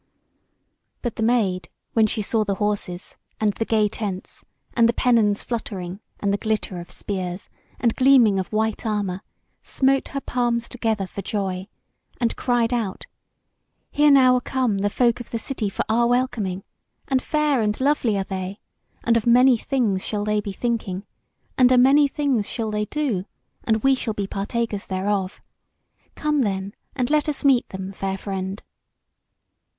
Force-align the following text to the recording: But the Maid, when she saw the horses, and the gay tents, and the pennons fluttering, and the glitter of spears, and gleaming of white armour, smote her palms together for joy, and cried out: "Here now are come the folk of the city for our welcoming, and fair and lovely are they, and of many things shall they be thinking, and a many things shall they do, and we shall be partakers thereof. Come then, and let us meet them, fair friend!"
But 1.03 1.15
the 1.15 1.21
Maid, 1.21 1.69
when 1.93 2.07
she 2.07 2.23
saw 2.23 2.43
the 2.43 2.55
horses, 2.55 3.17
and 3.39 3.53
the 3.53 3.65
gay 3.65 3.87
tents, 3.87 4.43
and 4.73 4.89
the 4.89 4.93
pennons 4.93 5.43
fluttering, 5.43 5.99
and 6.19 6.33
the 6.33 6.39
glitter 6.39 6.79
of 6.79 6.89
spears, 6.89 7.51
and 7.79 7.95
gleaming 7.95 8.39
of 8.39 8.51
white 8.51 8.83
armour, 8.83 9.21
smote 9.61 10.07
her 10.07 10.19
palms 10.21 10.67
together 10.67 11.05
for 11.05 11.21
joy, 11.21 11.67
and 12.19 12.35
cried 12.35 12.73
out: 12.73 13.05
"Here 13.91 14.09
now 14.09 14.33
are 14.33 14.41
come 14.41 14.79
the 14.79 14.89
folk 14.89 15.19
of 15.19 15.29
the 15.29 15.37
city 15.37 15.69
for 15.69 15.83
our 15.87 16.07
welcoming, 16.07 16.63
and 17.07 17.21
fair 17.21 17.61
and 17.61 17.79
lovely 17.79 18.17
are 18.17 18.23
they, 18.23 18.59
and 19.03 19.15
of 19.17 19.27
many 19.27 19.55
things 19.55 20.03
shall 20.03 20.23
they 20.25 20.41
be 20.41 20.51
thinking, 20.51 21.05
and 21.59 21.71
a 21.71 21.77
many 21.77 22.07
things 22.07 22.49
shall 22.49 22.71
they 22.71 22.85
do, 22.85 23.25
and 23.65 23.83
we 23.83 23.93
shall 23.93 24.15
be 24.15 24.25
partakers 24.25 24.87
thereof. 24.87 25.39
Come 26.15 26.39
then, 26.39 26.73
and 26.95 27.11
let 27.11 27.29
us 27.29 27.45
meet 27.45 27.69
them, 27.69 27.91
fair 27.93 28.17
friend!" 28.17 28.63